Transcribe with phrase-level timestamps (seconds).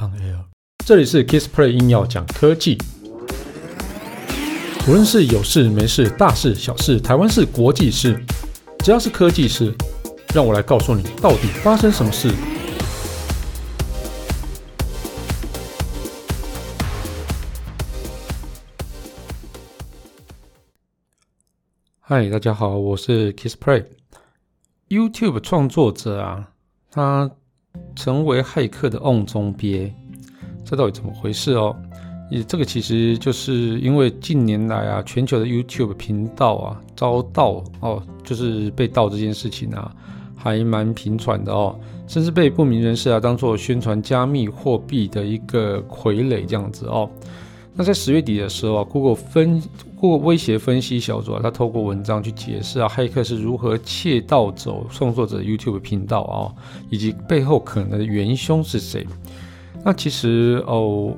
[0.00, 0.46] On Air，
[0.86, 2.78] 这里是 Kissplay 硬要讲科技，
[4.88, 8.18] 无论是有事没事、大事小事、台湾事、国际事，
[8.78, 9.74] 只要是科技事，
[10.34, 12.32] 让我来告诉你到底发生什么事。
[22.00, 23.84] 嗨，大家好，我是 Kissplay。
[24.88, 26.52] YouTube 创作者啊，
[26.90, 27.30] 他
[27.94, 29.92] 成为骇客的瓮中鳖，
[30.64, 31.76] 这到底怎么回事哦？
[32.30, 39.92] 也这个其实就是因为近年来啊，全球的 YouTube 频道啊遭盗哦，就是被盗这件事情啊，
[40.36, 47.10] 还蛮频传的哦，甚至被不明人士啊当做宣传加密货币的一个傀儡这样子哦。
[47.74, 49.60] 那在十月底的时候啊，Google 分
[50.00, 56.48] 或威胁分析小组啊，他透过文章去解释啊，黑客是如何窃盗走创作者 YouTube 频道啊，
[56.88, 59.06] 以及背后可能的元凶是谁。
[59.84, 61.14] 那其实哦，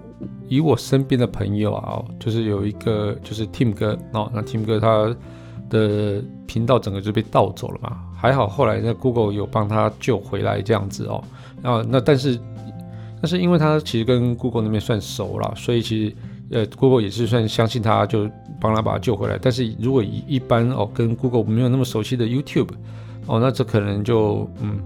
[0.49, 5.15] 以我身边的朋友啊，就是有一个就是 Tim 哥哦，那 Tim 哥他
[5.71, 11.23] 的频道整个就被盗走了嘛，还好后来那 Google 有帮他救回来这样子哦，
[11.63, 12.37] 那，那但是
[13.21, 16.17] 但是因为他其实跟 Google 那边算熟了，所以其实。
[16.53, 19.39] 呃，Google 也是算相信他，就帮他把他救回来。
[19.41, 22.69] 但是如果一一般哦，跟 Google 没有那么熟悉的 YouTube，
[23.27, 24.79] 哦，那这可能就嗯，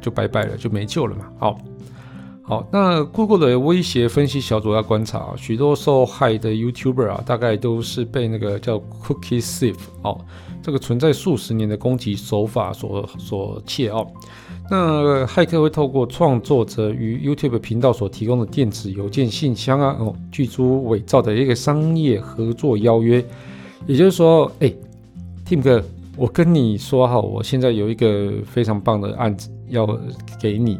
[0.00, 1.24] 就拜拜了，就没救了嘛。
[1.38, 1.58] 好，
[2.42, 10.18] 好，那 Google 的威胁分析小组要观察，许多受害的 YouTuber 啊，大概都是被那个叫 Cookie Thief 哦，
[10.62, 14.06] 这个存在数十年的攻击手法所所窃哦。
[14.70, 23.24] 那骇客会透过创作者与 YouTube 频道所提供的电子邮件信箱啊，哦，寄出伪造的一个商业合作邀约。
[23.88, 24.72] 也就是说，哎、
[25.44, 25.82] ，Tim 哥，
[26.16, 29.84] 我跟你说好，我现在有一个非常棒的案子要
[30.40, 30.78] 给你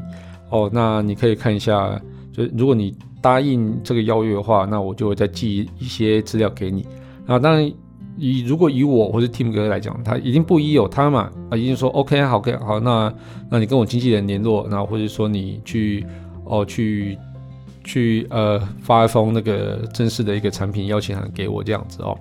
[0.50, 2.00] 哦，那你可以看一下，
[2.32, 6.86] 就如果你答应这个邀约的话，那我就会再寄一些资料给你。
[7.26, 7.72] 啊，当然。
[8.20, 13.12] 以如果以我或者 Tim 哥来讲，他已经不依有他嘛，啊，已经说 OK 好，OK 好，那
[13.50, 16.04] 那你跟我经纪人联络，然后或者说你去
[16.44, 17.16] 哦去
[17.82, 22.14] 去呃发一封那个正式的一个产品邀请函给我这样子哦，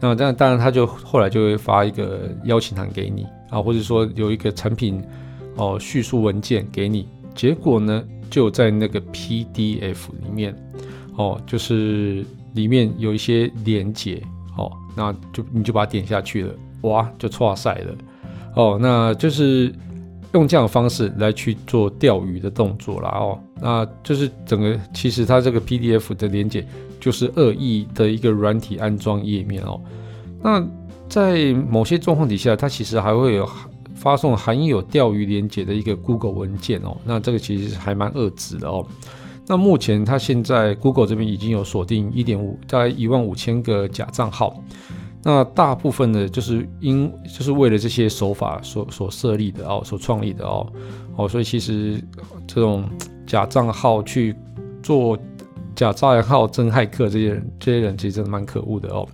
[0.00, 5.02] 那这样当然他就后来就会发一个邀请函给你啊，或者说有一个产品
[5.56, 10.54] 哦叙述文件给你，结果呢就在那个 PDF 里面
[11.16, 12.24] 哦，就是
[12.54, 14.22] 里面有一些连接。
[14.96, 17.94] 那就你就把它点下去了，哇，就错赛了。
[18.54, 19.74] 哦，那就是
[20.32, 23.08] 用这样的方式来去做钓鱼的动作啦。
[23.08, 26.66] 哦，那就是整个其实它这个 PDF 的连接
[27.00, 29.80] 就是恶意的一个软体安装页面哦。
[30.42, 30.62] 那
[31.08, 33.48] 在某些状况底下，它其实还会有
[33.94, 36.96] 发送含有钓鱼连接的一个 Google 文件哦。
[37.04, 38.86] 那这个其实还蛮恶质的哦。
[39.46, 44.62] 那目前，它现在 Google 这边已经有锁定一点五，大概一万五千个假账号。
[45.24, 50.66] 那大部分的，就是因就是为了这些手法所所设立的哦，所创立的哦
[51.16, 52.02] 哦，所以其实
[52.46, 52.84] 这种
[53.26, 54.34] 假账号去
[54.82, 55.16] 做
[55.76, 59.06] 假账号真骇客这些人，这些人其实真的蛮可恶的哦。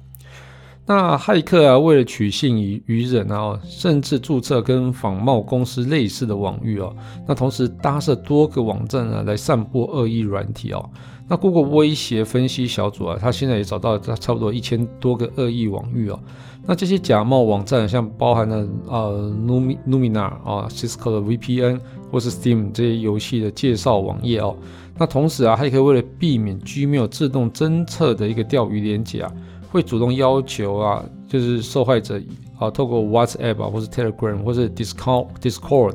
[0.88, 10.88] 那骇客啊，为了取信于于人啊，甚至注册跟仿冒公司类似的网域哦，那同时搭设多个网站啊，来散播恶意软体哦。
[11.28, 16.19] 那 Google 威胁分析小组啊，他现在也找到差不多一千多个恶意网域哦。
[16.66, 21.78] 那这些假冒网站，像包含了呃 Lumina 啊、Cisco 的 VPN
[22.10, 24.56] 或是 Steam 这些游戏的介绍网页哦。
[24.97, 29.31] 那同时啊，骇客为了避免 Gmail 自动侦测的一个钓鱼连结啊。
[29.70, 32.20] 会主动要求啊，就是受害者
[32.58, 35.94] 啊，透过 WhatsApp 啊，或是 Telegram 或是 Discord Discord，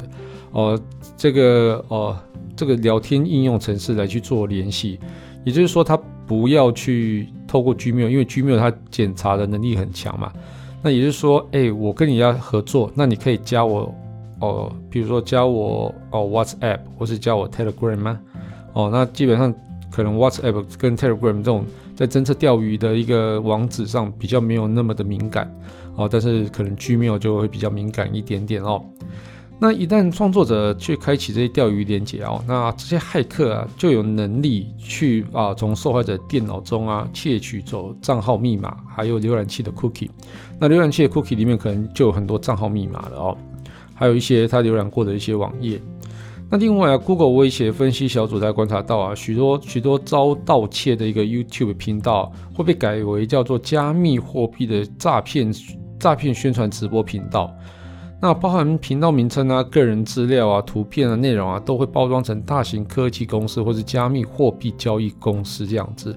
[0.52, 0.80] 哦，
[1.18, 2.18] 这个哦，
[2.56, 5.00] 这个聊天应用程式来去做联系。
[5.44, 10.32] 也就是说，他不要去透过 Gmail，因为 Gmail 它检查的能力很强嘛。
[10.82, 13.94] 那也就是说，哎，我跟你要合作，那你可以加我
[14.40, 18.20] 哦，比如说加我哦 WhatsApp 或是加我 Telegram 吗？
[18.74, 19.54] 哦，那基本上
[19.92, 21.66] 可能 WhatsApp 跟 Telegram 这种。
[21.96, 25.54] 在侦测钓鱼的一个网址上比较没有那么的敏感
[25.96, 28.84] 哦，但是可能 Gmail 就会比较敏感一点点哦。
[29.60, 40.10] 那一旦创作者去开启这些钓鱼连接哦，那这些骇客啊就有能力去啊从受害者电脑中啊窃取走账号密码，还有浏览器的 cookie。
[40.60, 43.38] 那浏览器的 cookie 里面可能就有很多账号密码了哦，
[43.94, 45.80] 还有一些他浏览过的一些网页。
[46.54, 55.52] 那另外啊，Google 威胁分析小组在观察到啊，许多许多遭盗窃的一个 YouTube 频道会被改为叫做加密货币的诈骗
[56.00, 57.52] 诈骗宣传直播频道。
[58.22, 66.16] 那包含频道名称啊、个人资料啊、图片啊、内容啊，都会包装成大型科技公司或是加密货币交易公司这样子。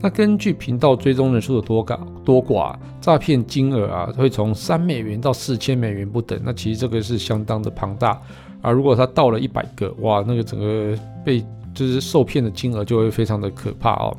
[0.00, 6.40] 那根据频道追踪人数的多寡多寡，诈骗金额啊会从三美元到四千美元不等。
[6.44, 8.22] 那其实这个是相当的庞大
[8.62, 8.70] 啊。
[8.70, 11.44] 如果他到了一百个，哇，那个整个被
[11.74, 14.16] 就是受骗的金额就会非常的可怕哦。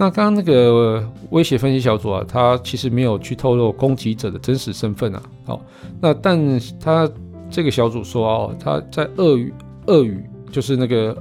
[0.00, 5.20] 那刚刚那个威胁分析小组啊，他其实没有去透露攻击者的真实身份啊。
[5.44, 5.60] 好，
[6.00, 6.38] 那但
[6.78, 7.10] 他
[7.50, 9.52] 这个小组说哦，他在俄语，
[9.86, 10.22] 俄语
[10.52, 11.16] 就是那个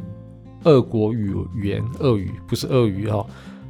[0.66, 1.34] 俄国语
[1.64, 3.26] 言，俄语不是鳄鱼哈，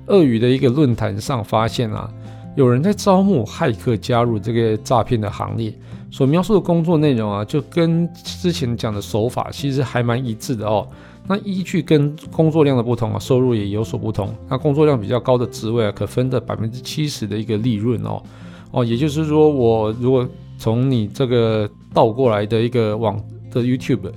[0.07, 2.11] 俄语的一个论坛上发现啊，
[2.57, 5.73] 有人在招募骇客加入这个诈骗的行列，
[6.09, 10.87] 所描述的工作内容啊，就跟之前讲的手法其实还蛮一致的哦。
[11.27, 14.33] 那依据跟工作量的不同啊，收入也有所不同。
[14.47, 18.23] 那工作量比较高的职位啊，可分的百分之七十的一个利润哦
[18.71, 20.25] 哦，也就是说，我如果
[20.57, 23.21] 从你这个倒过来的一个网
[23.51, 24.09] 的 YouTube，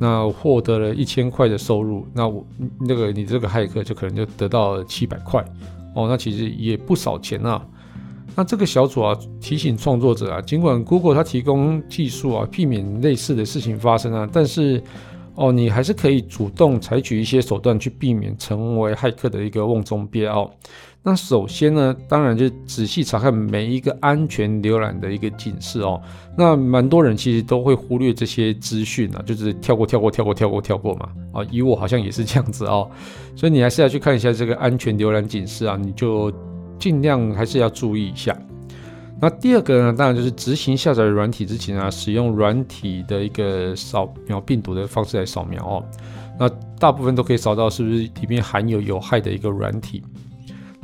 [0.00, 2.42] 那获得了一千块的收入，那我
[2.80, 5.44] 那个你这个骇客就可能就得到七百块
[5.94, 7.62] 哦，那其实也不少钱啊。
[8.34, 14.82] 那这个小组啊，提醒创作者啊，尽管 Google 它提供技术啊，避免类似的事情发生啊，但是。
[15.36, 20.48] 哦，你还是可以主动采取一些手段去避免成为骇客的一个瓮中鳖哦。
[21.02, 26.00] 那首先呢，当然就仔细查看每一个安全浏览的一个警示哦。
[26.38, 31.08] 那蛮多人其实都会忽略这些资讯啊，就是跳过、跳过、跳过、跳过、跳过嘛。
[31.32, 32.88] 啊，以我好像也是这样子哦。
[33.34, 36.32] 所以你还是要去看一下这个安全浏览警示啊，你就
[36.78, 38.36] 尽量还是要注意一下。
[39.20, 45.84] 那第二个呢，当然就是执行下载软体之前啊，使用软体的一个扫描病毒的方式来扫描哦。
[46.38, 46.48] 那
[46.78, 50.02] 大部分都可以扫到是不是里面含有有害的一个软体。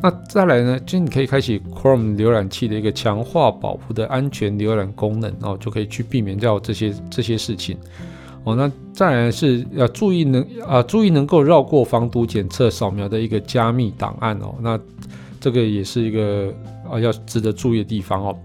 [0.00, 7.76] 那再来呢，就你可以开启 Chrome 浏览器的一个强化保护的安全浏览功能哦，就可以去避免掉这些这些事情
[8.44, 8.54] 哦。
[8.54, 14.54] 那再来是要注意能啊，注意能够绕过防毒检测扫描的一个加密档案哦。
[14.62, 14.80] 那
[15.40, 16.52] 这个也是一个。
[16.90, 18.36] 啊，要值得注意的地方哦。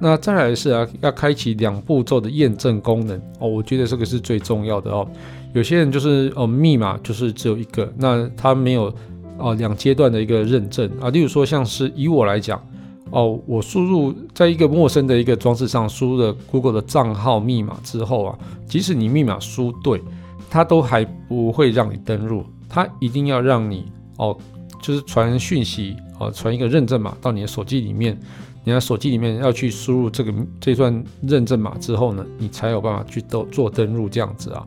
[0.00, 3.48] 那再来是啊，要开启两步骤的验证功能哦。
[3.48, 5.04] 我觉得这个是最重要的哦。
[5.52, 8.94] 有些人就是哦，密码就是只有一个，那他没有
[9.36, 11.10] 哦两阶段的一个认证啊。
[11.10, 12.64] 例如说，像是以我来讲
[13.10, 20.00] 哦，我输入在一个陌生的一个装置上输入了 Google 的账号密码之后啊，即使你密码输对，
[20.48, 24.38] 它都还不会让你登录，它一定要让你哦，
[24.80, 25.96] 就是传讯息。
[26.18, 28.18] 哦，传一个认证码到你的手机里面，
[28.64, 34.66] 你的手机里面要去输入这个这段认证码之后呢，你才有办法去都做登录这样子啊。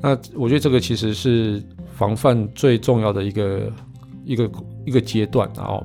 [0.00, 1.62] 那我觉得这个其实是
[1.96, 3.72] 防范最重要的一个
[4.24, 4.50] 一个
[4.86, 5.84] 一个阶段然后。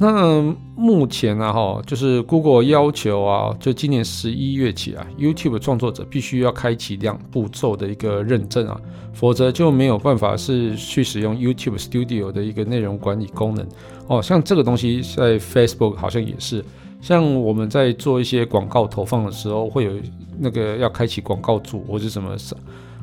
[0.00, 0.40] 那
[0.76, 8.80] 目前呢，哈，就是 Google 要求啊，就今年十一月起啊，YouTube 创作者必须要开启两步骤的一个认证啊，
[9.12, 13.66] 否则就没有办法是去使用 YouTube Studio 的一个内容管理功能
[14.06, 14.22] 哦。
[14.22, 16.64] 像这个东西在 Facebook 好像也是，
[17.00, 19.92] 像我们在做一些广告投放的时候，会有
[20.38, 22.36] 那个要开启广告主或者什么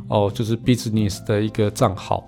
[0.07, 2.25] 哦，就是 Business 的一个账号。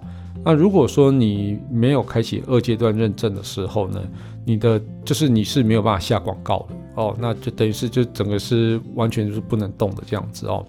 [0.48, 4.02] 那如果说你没有开启二阶段认证的时候呢，
[4.46, 10.66] 你的就是你是没有办法下广告的哦，那就等于是就整个是完全就是不能动的这样子哦，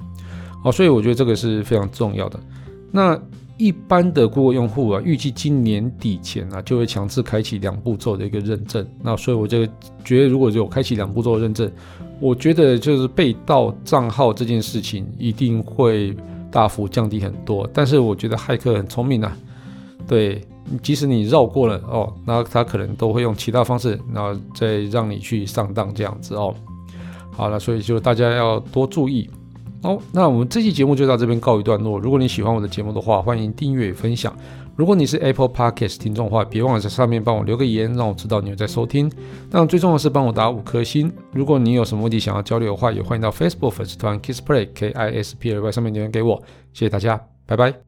[0.65, 2.41] 哦，所以我觉得这个是非常重要的。
[2.91, 3.17] 那
[3.57, 8.85] 一般的 Google 用户啊，预计今年底前啊就会强制开启两步骤的一个认证。
[9.01, 9.65] 那所以我就
[10.05, 11.71] 觉得，如果有开启两步骤认证，
[12.19, 16.17] 我觉得就是被盗账号这件事情一定会
[16.51, 17.71] 大幅降低很多。
[17.73, 19.37] 但是我觉得骇客很聪明啊，
[20.09, 20.43] 对。
[20.83, 26.55] 即使你绕过了哦，那他可能都会用其他方式，然后再让你去上当这样子哦。
[27.31, 29.31] 好了，所以就大家要多注意
[29.83, 29.99] 哦。
[30.13, 31.99] 那我们这期节目就到这边告一段落。
[31.99, 34.37] 如果你喜欢我的节目的话，欢迎订阅与分享。
[34.77, 39.11] 如果你是 Apple Podcast 听众的话，别忘了在上面帮我留个言，让我知道你有在收听。
[39.51, 41.11] 那最重要的是帮我打五颗星。
[41.33, 46.43] 如果你有什么问题想要交流的话，也欢迎到 Facebook 粉丝团 Kiss Play K I S P L Y 上面留言给我。
[46.75, 47.88] 谢谢大家，拜拜。